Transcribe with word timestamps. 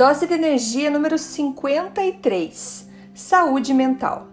Dose 0.00 0.26
de 0.26 0.32
energia 0.32 0.90
número 0.90 1.18
53: 1.18 2.88
Saúde 3.14 3.74
mental. 3.74 4.28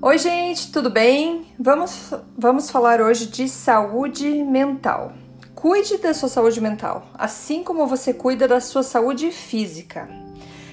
Oi, 0.00 0.16
gente, 0.16 0.72
tudo 0.72 0.88
bem? 0.88 1.46
Vamos, 1.58 2.10
vamos 2.34 2.70
falar 2.70 3.02
hoje 3.02 3.26
de 3.26 3.46
saúde 3.46 4.42
mental. 4.42 5.12
Cuide 5.54 5.98
da 5.98 6.14
sua 6.14 6.30
saúde 6.30 6.62
mental, 6.62 7.08
assim 7.12 7.62
como 7.62 7.86
você 7.86 8.14
cuida 8.14 8.48
da 8.48 8.58
sua 8.58 8.82
saúde 8.82 9.30
física. 9.30 10.08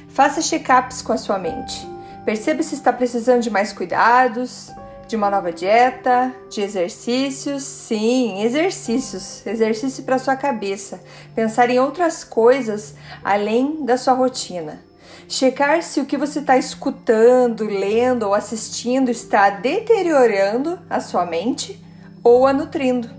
Faça 0.07 0.41
check-ups 0.41 1.01
com 1.01 1.11
a 1.11 1.17
sua 1.17 1.37
mente. 1.37 1.85
Perceba 2.23 2.63
se 2.63 2.75
está 2.75 2.93
precisando 2.93 3.41
de 3.41 3.49
mais 3.49 3.73
cuidados, 3.73 4.71
de 5.07 5.15
uma 5.15 5.29
nova 5.29 5.51
dieta, 5.51 6.33
de 6.49 6.61
exercícios. 6.61 7.63
Sim, 7.63 8.43
exercícios. 8.43 9.45
Exercício 9.45 10.03
para 10.03 10.19
sua 10.19 10.35
cabeça. 10.35 11.01
Pensar 11.33 11.69
em 11.69 11.79
outras 11.79 12.23
coisas 12.23 12.95
além 13.23 13.85
da 13.85 13.97
sua 13.97 14.13
rotina. 14.13 14.81
Checar 15.29 15.81
se 15.81 15.99
o 15.99 16.05
que 16.05 16.17
você 16.17 16.39
está 16.39 16.57
escutando, 16.57 17.65
lendo 17.65 18.23
ou 18.23 18.33
assistindo 18.33 19.09
está 19.09 19.49
deteriorando 19.49 20.79
a 20.89 20.99
sua 20.99 21.25
mente 21.25 21.83
ou 22.23 22.45
a 22.45 22.53
nutrindo. 22.53 23.09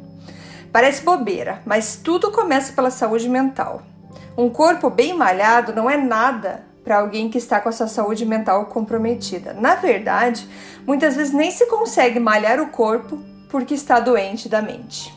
Parece 0.73 1.03
bobeira, 1.03 1.63
mas 1.65 1.97
tudo 1.97 2.31
começa 2.31 2.73
pela 2.73 2.91
saúde 2.91 3.29
mental. 3.29 3.83
Um 4.37 4.49
corpo 4.49 4.89
bem 4.89 5.15
malhado 5.15 5.75
não 5.75 5.89
é 5.89 5.97
nada 5.97 6.68
para 6.89 7.01
alguém 7.01 7.29
que 7.29 7.37
está 7.37 7.61
com 7.61 7.69
a 7.69 7.73
sua 7.73 7.87
saúde 7.87 8.25
mental 8.25 8.65
comprometida. 8.65 9.53
Na 9.53 9.75
verdade, 9.75 10.49
muitas 10.87 11.15
vezes 11.15 11.35
nem 11.35 11.51
se 11.51 11.67
consegue 11.67 12.19
malhar 12.19 12.63
o 12.63 12.71
corpo 12.71 13.19
porque 13.51 13.75
está 13.75 14.01
doente 14.01 14.49
da 14.49 14.63
mente. 14.63 15.13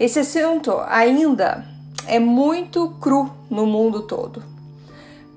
Esse 0.00 0.18
assunto 0.18 0.76
ainda 0.88 1.64
é 2.08 2.18
muito 2.18 2.90
cru 3.00 3.30
no 3.48 3.66
mundo 3.66 4.02
todo. 4.02 4.42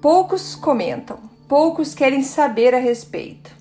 Poucos 0.01 0.55
comentam, 0.55 1.19
poucos 1.47 1.93
querem 1.93 2.23
saber 2.23 2.73
a 2.73 2.79
respeito. 2.79 3.51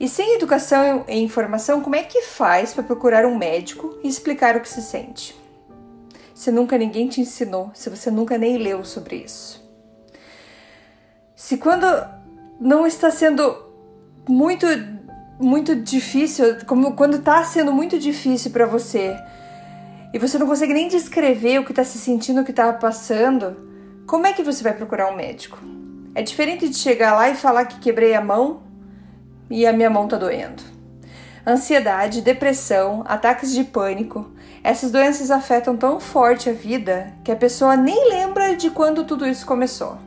E 0.00 0.08
sem 0.08 0.36
educação 0.36 1.04
e 1.06 1.18
informação, 1.18 1.82
como 1.82 1.96
é 1.96 2.02
que 2.02 2.22
faz 2.22 2.72
para 2.72 2.82
procurar 2.82 3.26
um 3.26 3.36
médico 3.36 3.98
e 4.02 4.08
explicar 4.08 4.56
o 4.56 4.60
que 4.60 4.68
se 4.70 4.80
sente? 4.80 5.36
Se 6.32 6.50
nunca 6.50 6.78
ninguém 6.78 7.08
te 7.08 7.20
ensinou, 7.20 7.70
se 7.74 7.90
você 7.90 8.10
nunca 8.10 8.38
nem 8.38 8.56
leu 8.56 8.86
sobre 8.86 9.16
isso. 9.16 9.65
Se 11.36 11.58
quando 11.58 11.86
não 12.58 12.86
está 12.86 13.10
sendo 13.10 13.54
muito 14.26 14.66
muito 15.38 15.76
difícil, 15.76 16.56
como 16.66 16.94
quando 16.94 17.18
está 17.18 17.44
sendo 17.44 17.70
muito 17.70 17.98
difícil 17.98 18.50
para 18.50 18.64
você 18.64 19.14
e 20.14 20.18
você 20.18 20.38
não 20.38 20.46
consegue 20.46 20.72
nem 20.72 20.88
descrever 20.88 21.58
o 21.58 21.64
que 21.64 21.72
está 21.72 21.84
se 21.84 21.98
sentindo, 21.98 22.40
o 22.40 22.44
que 22.44 22.52
está 22.52 22.72
passando, 22.72 23.54
como 24.06 24.26
é 24.26 24.32
que 24.32 24.42
você 24.42 24.64
vai 24.64 24.72
procurar 24.72 25.12
um 25.12 25.14
médico? 25.14 25.58
É 26.14 26.22
diferente 26.22 26.70
de 26.70 26.76
chegar 26.78 27.14
lá 27.14 27.28
e 27.28 27.34
falar 27.34 27.66
que 27.66 27.80
quebrei 27.80 28.14
a 28.14 28.20
mão 28.22 28.62
e 29.50 29.66
a 29.66 29.74
minha 29.74 29.90
mão 29.90 30.04
está 30.04 30.16
doendo. 30.16 30.62
Ansiedade, 31.46 32.22
depressão, 32.22 33.04
ataques 33.06 33.52
de 33.52 33.62
pânico, 33.62 34.30
essas 34.64 34.90
doenças 34.90 35.30
afetam 35.30 35.76
tão 35.76 36.00
forte 36.00 36.48
a 36.48 36.54
vida 36.54 37.12
que 37.22 37.30
a 37.30 37.36
pessoa 37.36 37.76
nem 37.76 38.08
lembra 38.08 38.56
de 38.56 38.70
quando 38.70 39.04
tudo 39.04 39.26
isso 39.26 39.44
começou. 39.44 39.98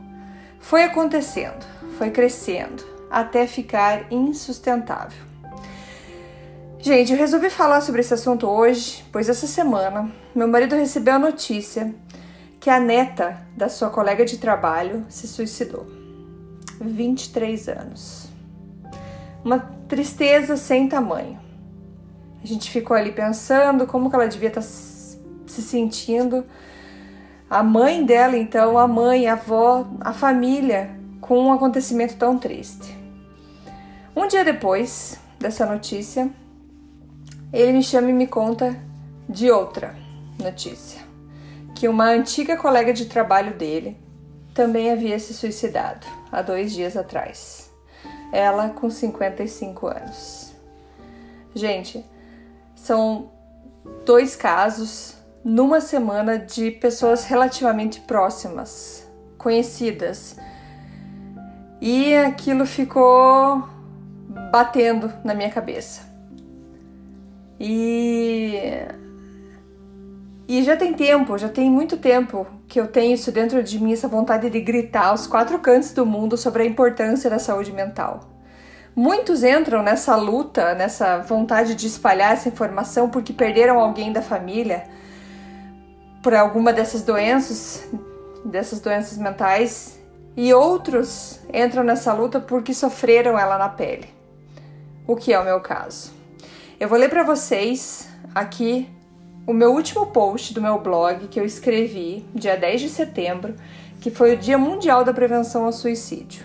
Foi 0.60 0.84
acontecendo, 0.84 1.66
foi 1.98 2.10
crescendo, 2.10 2.84
até 3.10 3.46
ficar 3.46 4.12
insustentável. 4.12 5.30
Gente, 6.78 7.12
eu 7.12 7.18
resolvi 7.18 7.50
falar 7.50 7.80
sobre 7.80 8.00
esse 8.00 8.14
assunto 8.14 8.46
hoje, 8.46 9.04
pois 9.10 9.28
essa 9.28 9.46
semana 9.46 10.10
meu 10.34 10.46
marido 10.46 10.76
recebeu 10.76 11.14
a 11.14 11.18
notícia 11.18 11.94
que 12.60 12.70
a 12.70 12.78
neta 12.78 13.38
da 13.56 13.68
sua 13.68 13.90
colega 13.90 14.24
de 14.24 14.38
trabalho 14.38 15.04
se 15.08 15.26
suicidou. 15.26 15.86
23 16.80 17.68
anos. 17.68 18.28
Uma 19.44 19.58
tristeza 19.88 20.56
sem 20.56 20.88
tamanho. 20.88 21.38
A 22.42 22.46
gente 22.46 22.70
ficou 22.70 22.96
ali 22.96 23.12
pensando 23.12 23.86
como 23.86 24.08
que 24.08 24.16
ela 24.16 24.28
devia 24.28 24.48
estar 24.48 24.62
tá 24.62 24.66
se 24.66 25.62
sentindo 25.62 26.44
a 27.50 27.64
mãe 27.64 28.04
dela, 28.04 28.36
então, 28.36 28.78
a 28.78 28.86
mãe, 28.86 29.26
a 29.26 29.32
avó, 29.32 29.84
a 30.00 30.12
família, 30.12 30.88
com 31.20 31.36
um 31.36 31.52
acontecimento 31.52 32.16
tão 32.16 32.38
triste. 32.38 32.96
Um 34.14 34.28
dia 34.28 34.44
depois 34.44 35.18
dessa 35.36 35.66
notícia, 35.66 36.30
ele 37.52 37.72
me 37.72 37.82
chama 37.82 38.10
e 38.10 38.12
me 38.12 38.28
conta 38.28 38.78
de 39.28 39.50
outra 39.50 39.96
notícia: 40.38 41.00
que 41.74 41.88
uma 41.88 42.04
antiga 42.04 42.56
colega 42.56 42.92
de 42.92 43.06
trabalho 43.06 43.54
dele 43.54 43.96
também 44.54 44.92
havia 44.92 45.18
se 45.18 45.34
suicidado 45.34 46.06
há 46.30 46.42
dois 46.42 46.72
dias 46.72 46.96
atrás. 46.96 47.68
Ela 48.32 48.68
com 48.68 48.88
55 48.88 49.88
anos. 49.88 50.54
Gente, 51.52 52.04
são 52.76 53.32
dois 54.06 54.36
casos 54.36 55.19
numa 55.44 55.80
semana 55.80 56.38
de 56.38 56.70
pessoas 56.70 57.24
relativamente 57.24 58.00
próximas, 58.00 59.08
conhecidas. 59.38 60.36
E 61.80 62.14
aquilo 62.14 62.66
ficou 62.66 63.66
batendo 64.50 65.12
na 65.24 65.34
minha 65.34 65.50
cabeça. 65.50 66.02
E 67.58 68.58
e 70.52 70.64
já 70.64 70.76
tem 70.76 70.92
tempo, 70.92 71.38
já 71.38 71.48
tem 71.48 71.70
muito 71.70 71.96
tempo 71.96 72.44
que 72.66 72.80
eu 72.80 72.88
tenho 72.88 73.14
isso 73.14 73.30
dentro 73.30 73.62
de 73.62 73.80
mim, 73.80 73.92
essa 73.92 74.08
vontade 74.08 74.50
de 74.50 74.60
gritar 74.60 75.06
aos 75.06 75.24
quatro 75.24 75.60
cantos 75.60 75.92
do 75.92 76.04
mundo 76.04 76.36
sobre 76.36 76.64
a 76.64 76.66
importância 76.66 77.30
da 77.30 77.38
saúde 77.38 77.72
mental. 77.72 78.28
Muitos 78.96 79.44
entram 79.44 79.80
nessa 79.80 80.16
luta, 80.16 80.74
nessa 80.74 81.18
vontade 81.18 81.76
de 81.76 81.86
espalhar 81.86 82.32
essa 82.32 82.48
informação 82.48 83.08
porque 83.08 83.32
perderam 83.32 83.78
alguém 83.78 84.12
da 84.12 84.20
família, 84.20 84.88
por 86.22 86.34
alguma 86.34 86.72
dessas 86.72 87.02
doenças, 87.02 87.88
dessas 88.44 88.80
doenças 88.80 89.18
mentais, 89.18 89.98
e 90.36 90.52
outros 90.54 91.40
entram 91.52 91.82
nessa 91.82 92.12
luta 92.12 92.40
porque 92.40 92.72
sofreram 92.72 93.38
ela 93.38 93.58
na 93.58 93.68
pele. 93.68 94.08
O 95.06 95.16
que 95.16 95.32
é 95.32 95.40
o 95.40 95.44
meu 95.44 95.60
caso? 95.60 96.12
Eu 96.78 96.88
vou 96.88 96.98
ler 96.98 97.08
para 97.08 97.22
vocês 97.22 98.08
aqui 98.34 98.88
o 99.46 99.52
meu 99.52 99.72
último 99.72 100.06
post 100.06 100.54
do 100.54 100.62
meu 100.62 100.78
blog 100.78 101.26
que 101.28 101.40
eu 101.40 101.44
escrevi 101.44 102.24
dia 102.34 102.56
10 102.56 102.80
de 102.82 102.88
setembro, 102.88 103.54
que 104.00 104.10
foi 104.10 104.34
o 104.34 104.36
Dia 104.36 104.56
Mundial 104.56 105.04
da 105.04 105.12
Prevenção 105.12 105.64
ao 105.64 105.72
Suicídio. 105.72 106.44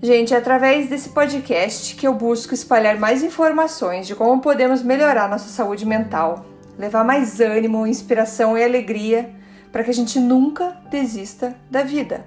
Gente, 0.00 0.34
é 0.34 0.36
através 0.36 0.88
desse 0.88 1.08
podcast 1.08 1.96
que 1.96 2.06
eu 2.06 2.14
busco 2.14 2.54
espalhar 2.54 2.98
mais 2.98 3.22
informações 3.22 4.06
de 4.06 4.14
como 4.14 4.40
podemos 4.40 4.82
melhorar 4.82 5.28
nossa 5.28 5.48
saúde 5.48 5.86
mental 5.86 6.44
levar 6.78 7.04
mais 7.04 7.40
ânimo, 7.40 7.86
inspiração 7.86 8.56
e 8.56 8.64
alegria 8.64 9.34
para 9.72 9.82
que 9.82 9.90
a 9.90 9.94
gente 9.94 10.20
nunca 10.20 10.76
desista 10.90 11.56
da 11.70 11.82
vida. 11.82 12.24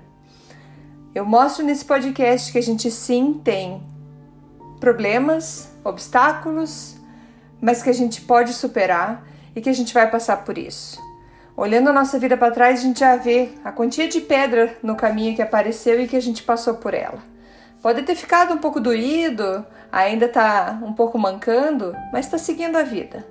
Eu 1.15 1.25
mostro 1.25 1.65
nesse 1.65 1.85
podcast 1.85 2.51
que 2.51 2.57
a 2.57 2.63
gente 2.63 2.91
sim 2.91 3.39
tem 3.43 3.81
problemas, 4.79 5.69
obstáculos, 5.83 6.95
mas 7.59 7.81
que 7.81 7.89
a 7.89 7.93
gente 7.93 8.21
pode 8.21 8.53
superar 8.53 9.25
e 9.55 9.61
que 9.61 9.69
a 9.69 9.73
gente 9.73 9.93
vai 9.93 10.09
passar 10.09 10.43
por 10.43 10.57
isso. 10.57 11.01
Olhando 11.55 11.89
a 11.89 11.93
nossa 11.93 12.19
vida 12.19 12.37
para 12.37 12.51
trás, 12.51 12.79
a 12.79 12.83
gente 12.83 12.99
já 12.99 13.15
vê 13.15 13.49
a 13.63 13.71
quantia 13.71 14.07
de 14.07 14.21
pedra 14.21 14.77
no 14.83 14.95
caminho 14.95 15.35
que 15.35 15.41
apareceu 15.41 15.99
e 15.99 16.07
que 16.07 16.15
a 16.15 16.21
gente 16.21 16.43
passou 16.43 16.75
por 16.75 16.93
ela. 16.93 17.17
Pode 17.81 18.03
ter 18.03 18.13
ficado 18.13 18.53
um 18.53 18.59
pouco 18.59 18.79
doído, 18.79 19.65
ainda 19.91 20.25
está 20.25 20.79
um 20.83 20.93
pouco 20.93 21.17
mancando, 21.17 21.95
mas 22.13 22.25
está 22.25 22.37
seguindo 22.37 22.75
a 22.75 22.83
vida. 22.83 23.25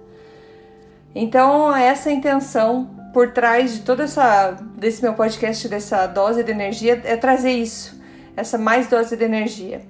Então, 1.18 1.74
essa 1.74 2.10
intenção 2.10 2.90
por 3.14 3.32
trás 3.32 3.72
de 3.72 3.80
toda 3.80 4.04
essa 4.04 4.50
desse 4.76 5.00
meu 5.00 5.14
podcast, 5.14 5.66
dessa 5.66 6.06
dose 6.06 6.44
de 6.44 6.50
energia, 6.50 7.00
é 7.02 7.16
trazer 7.16 7.52
isso, 7.52 7.98
essa 8.36 8.58
mais 8.58 8.86
dose 8.88 9.16
de 9.16 9.24
energia. 9.24 9.80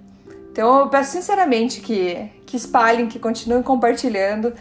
Então 0.53 0.79
eu 0.79 0.89
peço 0.89 1.11
sinceramente 1.11 1.81
que, 1.81 2.31
que 2.47 2.57
espalhem, 2.57 3.09
que 3.09 3.19
continuem 3.19 3.61
compartilhando 3.61 4.55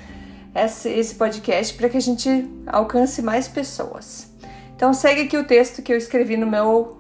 esse, 0.56 0.90
esse 0.90 1.14
podcast 1.14 1.76
para 1.76 1.88
que 1.88 1.98
a 1.98 2.02
gente 2.02 2.50
alcance 2.66 3.22
mais 3.22 3.48
pessoas. 3.48 4.34
Então 4.76 4.92
segue 4.92 5.22
aqui 5.22 5.38
o 5.38 5.44
texto 5.44 5.84
que 5.84 5.94
eu 5.94 5.98
escrevi 5.98 6.36
no 6.36 6.48
meu, 6.48 6.98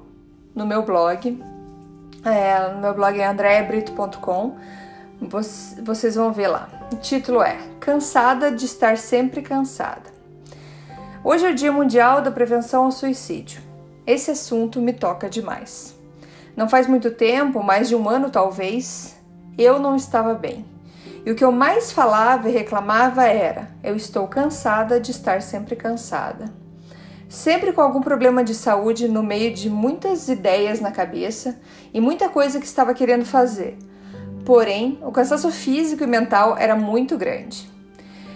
no 0.53 0.67
meu 0.67 0.83
blog. 0.83 1.43
É, 2.23 2.71
no 2.71 2.81
meu 2.81 2.93
blog 2.93 3.19
é 3.19 3.25
andreabrito.com. 3.25 4.57
Vocês 5.83 6.13
vão 6.13 6.31
ver 6.31 6.49
lá. 6.49 6.69
O 6.91 6.97
título 6.97 7.41
é 7.41 7.57
Cansada 7.79 8.51
de 8.51 8.65
estar 8.65 8.95
sempre 8.95 9.41
cansada. 9.41 10.13
Hoje 11.23 11.43
é 11.43 11.49
o 11.49 11.55
Dia 11.55 11.71
Mundial 11.71 12.21
da 12.21 12.29
Prevenção 12.29 12.85
ao 12.85 12.91
Suicídio. 12.91 13.59
Esse 14.05 14.29
assunto 14.29 14.79
me 14.79 14.93
toca 14.93 15.27
demais. 15.27 15.95
Não 16.55 16.69
faz 16.69 16.85
muito 16.85 17.09
tempo, 17.09 17.63
mais 17.63 17.89
de 17.89 17.95
um 17.95 18.07
ano 18.07 18.29
talvez, 18.29 19.15
eu 19.57 19.79
não 19.79 19.95
estava 19.95 20.35
bem. 20.35 20.63
E 21.25 21.31
o 21.31 21.35
que 21.35 21.43
eu 21.43 21.51
mais 21.51 21.91
falava 21.91 22.47
e 22.47 22.53
reclamava 22.53 23.25
era: 23.25 23.67
eu 23.83 23.95
estou 23.95 24.27
cansada 24.27 24.99
de 24.99 25.09
estar 25.09 25.41
sempre 25.41 25.75
cansada. 25.75 26.53
Sempre 27.27 27.73
com 27.73 27.81
algum 27.81 28.01
problema 28.01 28.43
de 28.43 28.53
saúde 28.53 29.07
no 29.07 29.23
meio 29.23 29.51
de 29.51 29.71
muitas 29.71 30.29
ideias 30.29 30.79
na 30.79 30.91
cabeça 30.91 31.59
e 31.91 31.99
muita 31.99 32.29
coisa 32.29 32.59
que 32.59 32.65
estava 32.67 32.93
querendo 32.93 33.25
fazer. 33.25 33.75
Porém, 34.45 34.99
o 35.01 35.11
cansaço 35.11 35.49
físico 35.51 36.03
e 36.03 36.07
mental 36.07 36.55
era 36.55 36.75
muito 36.75 37.17
grande. 37.17 37.67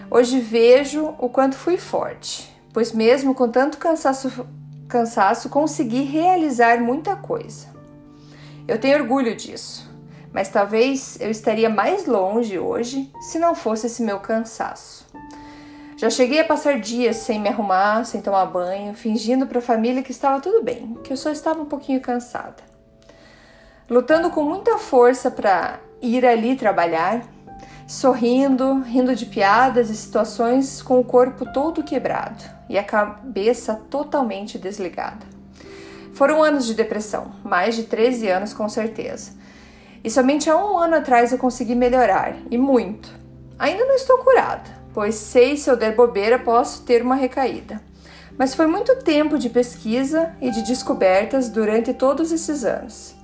Hoje 0.09 0.39
vejo 0.39 1.13
o 1.19 1.29
quanto 1.29 1.56
fui 1.56 1.77
forte, 1.77 2.51
pois 2.73 2.91
mesmo 2.91 3.35
com 3.35 3.47
tanto 3.47 3.77
cansaço, 3.77 4.47
cansaço 4.88 5.50
consegui 5.50 6.01
realizar 6.01 6.81
muita 6.81 7.15
coisa. 7.15 7.67
Eu 8.67 8.79
tenho 8.79 8.97
orgulho 8.97 9.35
disso, 9.35 9.88
mas 10.33 10.50
talvez 10.50 11.21
eu 11.21 11.29
estaria 11.29 11.69
mais 11.69 12.07
longe 12.07 12.57
hoje 12.57 13.12
se 13.21 13.38
não 13.38 13.53
fosse 13.53 13.85
esse 13.85 14.01
meu 14.01 14.19
cansaço. 14.19 15.07
Já 15.95 16.09
cheguei 16.09 16.39
a 16.39 16.45
passar 16.45 16.79
dias 16.79 17.17
sem 17.17 17.39
me 17.39 17.50
arrumar, 17.50 18.03
sem 18.03 18.19
tomar 18.19 18.47
banho, 18.47 18.95
fingindo 18.95 19.45
para 19.45 19.59
a 19.59 19.62
família 19.62 20.01
que 20.01 20.12
estava 20.12 20.41
tudo 20.41 20.63
bem, 20.63 20.97
que 21.03 21.13
eu 21.13 21.17
só 21.17 21.29
estava 21.29 21.62
um 21.62 21.65
pouquinho 21.65 22.01
cansada. 22.01 22.63
Lutando 23.88 24.31
com 24.31 24.44
muita 24.44 24.77
força 24.79 25.29
para 25.29 25.79
ir 26.01 26.25
ali 26.25 26.56
trabalhar, 26.56 27.24
sorrindo, 27.88 28.81
rindo 28.81 29.16
de 29.16 29.25
piadas 29.25 29.90
e 29.90 29.96
situações 29.96 30.81
com 30.81 31.00
o 31.00 31.04
corpo 31.04 31.46
todo 31.51 31.84
quebrado 31.84 32.44
e 32.69 32.78
a 32.78 32.84
cabeça 32.84 33.81
totalmente 33.90 34.57
desligada. 34.57 35.25
Foram 36.13 36.44
anos 36.44 36.66
de 36.66 36.74
depressão, 36.74 37.31
mais 37.44 37.75
de 37.75 37.84
13 37.84 38.28
anos 38.28 38.54
com 38.54 38.68
certeza. 38.69 39.31
E 40.04 40.10
somente 40.10 40.50
há 40.50 40.57
um 40.57 40.78
ano 40.78 40.96
atrás 40.96 41.31
eu 41.31 41.38
consegui 41.38 41.75
melhorar, 41.75 42.36
e 42.50 42.57
muito. 42.57 43.10
Ainda 43.57 43.86
não 43.86 43.96
estou 43.96 44.19
curada, 44.19 44.69
pois 44.94 45.16
sei 45.16 45.57
se 45.57 45.69
eu 45.69 45.75
der 45.75 45.96
bobeira 45.96 46.40
posso 46.40 46.84
ter 46.84 47.01
uma 47.01 47.16
recaída. 47.16 47.81
Mas 48.38 48.56
foi 48.56 48.68
muito 48.68 48.96
tempo 48.98 49.38
de 49.38 49.50
pesquisa 49.50 50.34
e 50.40 50.50
de 50.51 50.62
descobertas 50.62 51.50
durante 51.50 51.94
todos 51.94 52.31
esses 52.31 52.63
anos. 52.63 53.19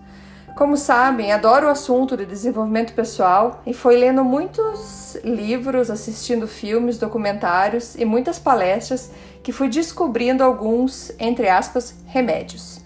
Como 0.56 0.78
sabem, 0.78 1.34
adoro 1.34 1.68
o 1.68 1.70
assunto 1.70 2.16
de 2.16 2.26
desenvolvimento 2.26 2.94
pessoal 2.94 3.62
e 3.66 3.74
fui 3.74 3.98
lendo 3.98 4.24
muitos 4.24 5.18
livros, 5.22 5.92
assistindo 5.92 6.48
filmes, 6.48 6.98
documentários 6.98 7.94
e 7.96 8.06
muitas 8.06 8.40
palestras 8.40 9.12
que 9.44 9.52
fui 9.52 9.68
descobrindo 9.68 10.46
alguns, 10.46 11.12
entre 11.20 11.50
aspas, 11.50 11.94
remédios. 12.08 12.80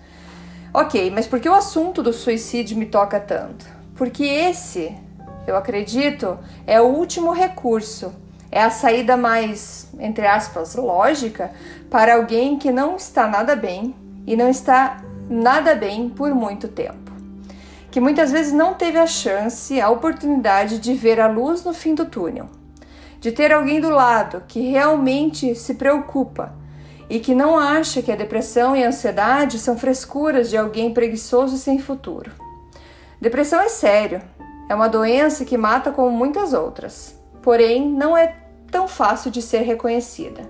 Ok, 0.74 1.12
mas 1.12 1.28
por 1.28 1.40
que 1.40 1.48
o 1.48 1.54
assunto 1.54 2.02
do 2.02 2.12
suicídio 2.12 2.76
me 2.76 2.88
toca 2.88 3.20
tanto? 3.20 3.68
Porque 3.96 4.24
esse, 4.24 4.98
eu 5.46 5.56
acredito, 5.56 6.40
é 6.66 6.82
o 6.82 6.86
último 6.88 7.32
recurso, 7.32 8.12
é 8.52 8.64
a 8.64 8.72
saída 8.72 9.16
mais, 9.16 9.90
entre 10.00 10.26
aspas, 10.26 10.74
lógica 10.74 11.52
para 11.88 12.16
alguém 12.16 12.58
que 12.58 12.72
não 12.72 12.96
está 12.96 13.28
nada 13.28 13.56
bem 13.56 13.94
e 14.26 14.36
não 14.36 14.50
está 14.50 15.04
nada 15.30 15.76
bem 15.76 16.10
por 16.10 16.34
muito 16.34 16.68
tempo. 16.68 17.09
Que 17.92 18.00
muitas 18.00 18.32
vezes 18.32 18.54
não 18.54 18.74
teve 18.74 18.98
a 18.98 19.08
chance, 19.08 19.80
a 19.82 19.90
oportunidade 19.90 20.80
de 20.80 20.94
ver 20.94 21.20
a 21.20 21.28
luz 21.28 21.64
no 21.64 21.74
fim 21.74 21.96
do 21.96 22.06
túnel, 22.06 22.48
de 23.20 23.32
ter 23.32 23.52
alguém 23.52 23.82
do 23.82 23.90
lado 23.90 24.44
que 24.48 24.60
realmente 24.62 25.56
se 25.56 25.74
preocupa 25.74 26.54
e 27.10 27.20
que 27.20 27.34
não 27.34 27.58
acha 27.58 28.02
que 28.02 28.12
a 28.12 28.16
depressão 28.16 28.76
e 28.76 28.84
a 28.84 28.88
ansiedade 28.90 29.58
são 29.58 29.78
frescuras 29.78 30.50
de 30.50 30.58
alguém 30.58 30.94
preguiçoso 30.94 31.56
e 31.56 31.60
sem 31.60 31.80
futuro. 31.80 32.32
Depressão 33.20 33.60
é 33.60 33.70
sério, 33.70 34.22
é 34.70 34.76
uma 34.76 34.88
doença 34.88 35.44
que 35.44 35.58
mata 35.58 35.92
como 35.92 36.12
muitas 36.12 36.54
outras, 36.54 37.20
porém 37.42 37.90
não 37.90 38.16
é 38.16 38.36
tão 38.70 38.88
fácil 38.88 39.32
de 39.32 39.42
ser 39.42 39.62
reconhecida. 39.62 40.42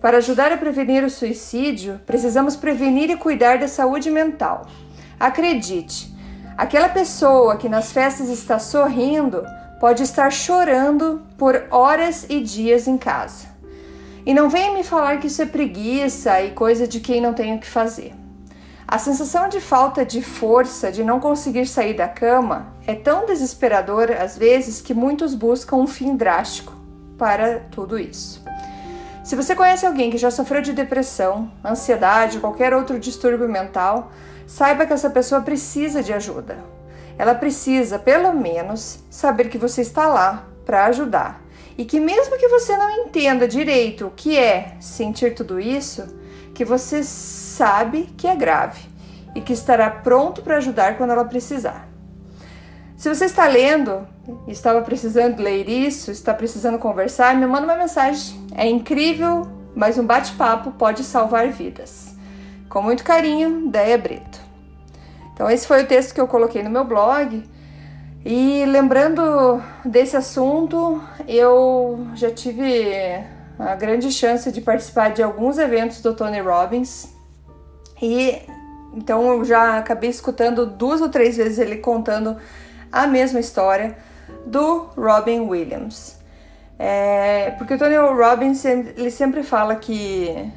Para 0.00 0.18
ajudar 0.18 0.52
a 0.52 0.56
prevenir 0.56 1.04
o 1.04 1.10
suicídio, 1.10 2.00
precisamos 2.06 2.56
prevenir 2.56 3.10
e 3.10 3.16
cuidar 3.16 3.58
da 3.58 3.68
saúde 3.68 4.10
mental. 4.10 4.66
Acredite, 5.18 6.11
aquela 6.56 6.88
pessoa 6.88 7.56
que 7.56 7.68
nas 7.68 7.92
festas 7.92 8.28
está 8.28 8.58
sorrindo 8.58 9.44
pode 9.80 10.02
estar 10.02 10.30
chorando 10.30 11.22
por 11.36 11.64
horas 11.70 12.26
e 12.28 12.40
dias 12.40 12.86
em 12.86 12.96
casa. 12.96 13.46
E 14.24 14.32
não 14.32 14.48
venha 14.48 14.72
me 14.72 14.84
falar 14.84 15.18
que 15.18 15.26
isso 15.26 15.42
é 15.42 15.46
preguiça 15.46 16.40
e 16.40 16.52
coisa 16.52 16.86
de 16.86 17.00
quem 17.00 17.20
não 17.20 17.34
tem 17.34 17.56
o 17.56 17.58
que 17.58 17.66
fazer. 17.66 18.14
A 18.86 18.98
sensação 18.98 19.48
de 19.48 19.60
falta 19.60 20.04
de 20.04 20.22
força, 20.22 20.92
de 20.92 21.02
não 21.02 21.18
conseguir 21.18 21.66
sair 21.66 21.94
da 21.94 22.06
cama, 22.06 22.74
é 22.86 22.94
tão 22.94 23.26
desesperadora 23.26 24.22
às 24.22 24.36
vezes 24.36 24.80
que 24.80 24.92
muitos 24.92 25.34
buscam 25.34 25.76
um 25.76 25.86
fim 25.86 26.14
drástico 26.14 26.74
para 27.16 27.60
tudo 27.70 27.98
isso. 27.98 28.44
Se 29.22 29.36
você 29.36 29.54
conhece 29.54 29.86
alguém 29.86 30.10
que 30.10 30.18
já 30.18 30.32
sofreu 30.32 30.60
de 30.60 30.72
depressão, 30.72 31.50
ansiedade 31.64 32.40
qualquer 32.40 32.74
outro 32.74 32.98
distúrbio 32.98 33.48
mental, 33.48 34.10
saiba 34.48 34.84
que 34.84 34.92
essa 34.92 35.08
pessoa 35.08 35.40
precisa 35.40 36.02
de 36.02 36.12
ajuda. 36.12 36.58
Ela 37.16 37.34
precisa, 37.34 38.00
pelo 38.00 38.32
menos, 38.32 38.98
saber 39.08 39.48
que 39.48 39.58
você 39.58 39.80
está 39.80 40.08
lá 40.08 40.48
para 40.66 40.86
ajudar 40.86 41.40
e 41.78 41.84
que 41.84 42.00
mesmo 42.00 42.36
que 42.36 42.48
você 42.48 42.76
não 42.76 42.90
entenda 42.90 43.46
direito 43.46 44.08
o 44.08 44.10
que 44.10 44.36
é 44.36 44.76
sentir 44.80 45.34
tudo 45.34 45.60
isso, 45.60 46.04
que 46.52 46.64
você 46.64 47.04
sabe 47.04 48.12
que 48.16 48.26
é 48.26 48.34
grave 48.34 48.82
e 49.36 49.40
que 49.40 49.52
estará 49.52 49.88
pronto 49.88 50.42
para 50.42 50.56
ajudar 50.56 50.96
quando 50.98 51.10
ela 51.10 51.24
precisar. 51.24 51.88
Se 52.96 53.08
você 53.08 53.26
está 53.26 53.46
lendo 53.46 54.06
estava 54.46 54.82
precisando 54.82 55.40
ler 55.40 55.68
isso, 55.68 56.10
está 56.10 56.32
precisando 56.32 56.78
conversar, 56.78 57.34
me 57.34 57.46
manda 57.46 57.64
uma 57.64 57.76
mensagem. 57.76 58.40
É 58.54 58.68
incrível, 58.68 59.46
mas 59.74 59.98
um 59.98 60.06
bate-papo 60.06 60.72
pode 60.72 61.02
salvar 61.04 61.48
vidas. 61.48 62.14
Com 62.68 62.82
muito 62.82 63.04
carinho, 63.04 63.68
Deia 63.70 63.98
Brito. 63.98 64.40
Então 65.34 65.50
esse 65.50 65.66
foi 65.66 65.82
o 65.82 65.86
texto 65.86 66.14
que 66.14 66.20
eu 66.20 66.28
coloquei 66.28 66.62
no 66.62 66.70
meu 66.70 66.84
blog. 66.84 67.42
E 68.24 68.64
lembrando 68.66 69.60
desse 69.84 70.16
assunto, 70.16 71.02
eu 71.26 72.06
já 72.14 72.30
tive 72.30 73.24
a 73.58 73.74
grande 73.74 74.12
chance 74.12 74.50
de 74.52 74.60
participar 74.60 75.10
de 75.10 75.22
alguns 75.22 75.58
eventos 75.58 76.00
do 76.00 76.14
Tony 76.14 76.40
Robbins 76.40 77.12
e 78.00 78.40
então 78.94 79.26
eu 79.32 79.44
já 79.44 79.78
acabei 79.78 80.10
escutando 80.10 80.66
duas 80.66 81.00
ou 81.00 81.08
três 81.08 81.36
vezes 81.36 81.58
ele 81.58 81.76
contando 81.76 82.36
a 82.90 83.06
mesma 83.06 83.40
história 83.40 83.96
do 84.46 84.88
Robin 84.96 85.40
Williams. 85.40 86.18
É, 86.78 87.52
porque 87.58 87.74
o 87.74 87.78
Tony 87.78 87.96
Robbins 87.96 88.64
ele 88.64 89.10
sempre 89.10 89.42
fala 89.42 89.76
que 89.76 90.50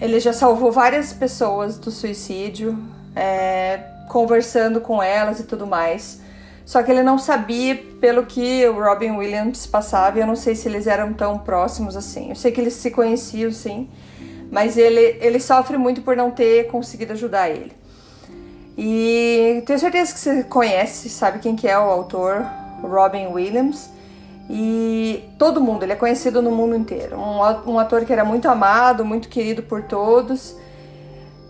ele 0.00 0.18
já 0.20 0.32
salvou 0.32 0.70
várias 0.70 1.12
pessoas 1.12 1.78
do 1.78 1.90
suicídio, 1.90 2.78
é, 3.14 3.80
conversando 4.08 4.80
com 4.80 5.02
elas 5.02 5.40
e 5.40 5.44
tudo 5.44 5.66
mais. 5.66 6.20
Só 6.64 6.82
que 6.82 6.90
ele 6.90 7.02
não 7.02 7.18
sabia 7.18 7.74
pelo 8.00 8.26
que 8.26 8.66
o 8.68 8.80
Robin 8.80 9.12
Williams 9.12 9.66
passava, 9.66 10.18
e 10.18 10.20
eu 10.20 10.26
não 10.26 10.36
sei 10.36 10.54
se 10.54 10.68
eles 10.68 10.86
eram 10.86 11.12
tão 11.12 11.38
próximos 11.38 11.96
assim. 11.96 12.28
Eu 12.28 12.36
sei 12.36 12.52
que 12.52 12.60
eles 12.60 12.74
se 12.74 12.90
conheciam, 12.90 13.50
sim, 13.50 13.88
mas 14.50 14.76
ele, 14.76 15.18
ele 15.20 15.40
sofre 15.40 15.76
muito 15.76 16.02
por 16.02 16.16
não 16.16 16.30
ter 16.30 16.66
conseguido 16.68 17.12
ajudar 17.12 17.50
ele. 17.50 17.72
E 18.78 19.62
tenho 19.66 19.78
certeza 19.78 20.12
que 20.12 20.18
você 20.18 20.44
conhece, 20.44 21.10
sabe 21.10 21.40
quem 21.40 21.56
que 21.56 21.68
é 21.68 21.78
o 21.78 21.82
autor, 21.82 22.46
Robin 22.82 23.26
Williams. 23.26 23.90
E 24.48 25.24
todo 25.38 25.60
mundo, 25.60 25.84
ele 25.84 25.92
é 25.92 25.96
conhecido 25.96 26.42
no 26.42 26.50
mundo 26.50 26.74
inteiro. 26.74 27.16
Um, 27.16 27.72
um 27.72 27.78
ator 27.78 28.04
que 28.04 28.12
era 28.12 28.24
muito 28.24 28.48
amado, 28.48 29.04
muito 29.04 29.28
querido 29.28 29.62
por 29.62 29.82
todos. 29.82 30.56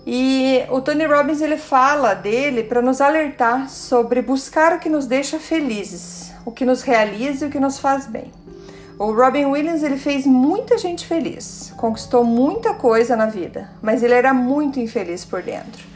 E 0.07 0.65
o 0.71 0.81
Tony 0.81 1.07
Robbins 1.07 1.41
ele 1.41 1.57
fala 1.57 2.15
dele 2.15 2.63
para 2.63 2.81
nos 2.81 3.01
alertar 3.01 3.69
sobre 3.69 4.23
buscar 4.23 4.75
o 4.75 4.79
que 4.79 4.89
nos 4.89 5.07
deixa 5.07 5.39
felizes, 5.39 6.33
o 6.45 6.51
que 6.51 6.65
nos 6.65 6.83
realiza 6.83 7.45
e 7.45 7.49
o 7.49 7.51
que 7.51 7.61
nos 7.61 7.79
faz 7.79 8.07
bem. 8.07 8.33
O 8.99 9.13
Robin 9.13 9.47
Williams 9.47 9.83
ele 9.83 9.97
fez 9.97 10.27
muita 10.27 10.77
gente 10.77 11.07
feliz, 11.07 11.73
conquistou 11.77 12.25
muita 12.25 12.75
coisa 12.75 13.17
na 13.17 13.27
vida, 13.27 13.71
mas 13.81 14.03
ele 14.03 14.15
era 14.15 14.35
muito 14.35 14.79
infeliz 14.79 15.25
por 15.25 15.43
dentro. 15.43 15.87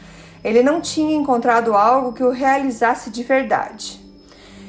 Ele 0.42 0.62
não 0.62 0.80
tinha 0.80 1.16
encontrado 1.16 1.74
algo 1.74 2.12
que 2.12 2.22
o 2.22 2.30
realizasse 2.30 3.10
de 3.10 3.22
verdade. 3.22 4.03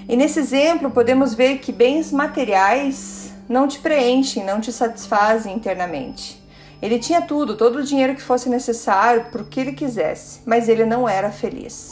E 0.07 0.15
nesse 0.15 0.39
exemplo 0.39 0.91
podemos 0.91 1.33
ver 1.33 1.57
que 1.57 1.71
bens 1.71 2.11
materiais 2.11 3.33
não 3.49 3.67
te 3.67 3.79
preenchem, 3.79 4.43
não 4.43 4.61
te 4.61 4.71
satisfazem 4.71 5.55
internamente. 5.55 6.43
Ele 6.81 6.99
tinha 6.99 7.21
tudo, 7.21 7.55
todo 7.55 7.77
o 7.77 7.83
dinheiro 7.83 8.15
que 8.15 8.21
fosse 8.21 8.49
necessário 8.49 9.25
para 9.31 9.41
o 9.41 9.45
que 9.45 9.59
ele 9.59 9.73
quisesse, 9.73 10.41
mas 10.45 10.69
ele 10.69 10.85
não 10.85 11.07
era 11.07 11.31
feliz. 11.31 11.91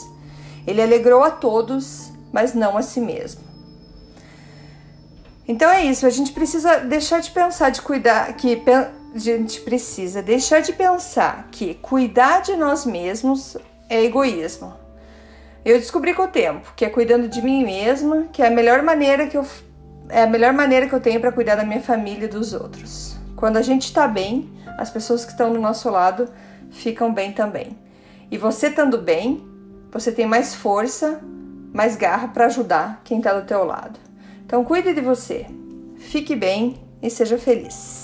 Ele 0.66 0.80
alegrou 0.80 1.24
a 1.24 1.30
todos, 1.30 2.12
mas 2.32 2.54
não 2.54 2.76
a 2.76 2.82
si 2.82 3.00
mesmo. 3.00 3.42
Então 5.46 5.70
é 5.70 5.84
isso, 5.84 6.06
a 6.06 6.10
gente 6.10 6.32
precisa 6.32 6.78
deixar 6.78 7.20
de 7.20 7.30
pensar 7.30 7.70
de 7.70 7.82
cuidar 7.82 8.32
que 8.34 8.62
a 8.66 9.18
gente 9.18 9.60
precisa 9.60 10.22
deixar 10.22 10.60
de 10.60 10.72
pensar 10.72 11.48
que 11.50 11.74
cuidar 11.74 12.40
de 12.40 12.56
nós 12.56 12.86
mesmos 12.86 13.56
é 13.88 14.02
egoísmo. 14.02 14.83
Eu 15.64 15.78
descobri 15.78 16.12
com 16.12 16.24
o 16.24 16.28
tempo 16.28 16.72
que 16.76 16.84
é 16.84 16.90
cuidando 16.90 17.26
de 17.26 17.40
mim 17.40 17.64
mesma, 17.64 18.24
que 18.32 18.42
é 18.42 18.48
a 18.48 18.50
melhor 18.50 18.82
maneira 18.82 19.26
que 19.26 19.36
eu 19.36 19.46
é 20.10 20.22
a 20.22 20.26
melhor 20.26 20.52
maneira 20.52 20.86
que 20.86 20.94
eu 20.94 21.00
tenho 21.00 21.18
para 21.18 21.32
cuidar 21.32 21.54
da 21.54 21.64
minha 21.64 21.80
família 21.80 22.26
e 22.26 22.28
dos 22.28 22.52
outros. 22.52 23.16
Quando 23.34 23.56
a 23.56 23.62
gente 23.62 23.84
está 23.84 24.06
bem, 24.06 24.52
as 24.76 24.90
pessoas 24.90 25.24
que 25.24 25.30
estão 25.30 25.50
do 25.50 25.58
nosso 25.58 25.88
lado 25.88 26.28
ficam 26.70 27.12
bem 27.12 27.32
também. 27.32 27.78
E 28.30 28.36
você 28.36 28.66
estando 28.66 28.98
bem, 28.98 29.42
você 29.90 30.12
tem 30.12 30.26
mais 30.26 30.54
força, 30.54 31.20
mais 31.72 31.96
garra 31.96 32.28
para 32.28 32.46
ajudar 32.46 33.00
quem 33.02 33.16
está 33.18 33.32
do 33.32 33.46
teu 33.46 33.64
lado. 33.64 33.98
Então 34.44 34.62
cuide 34.62 34.92
de 34.92 35.00
você. 35.00 35.46
Fique 35.96 36.36
bem 36.36 36.82
e 37.02 37.08
seja 37.08 37.38
feliz. 37.38 38.03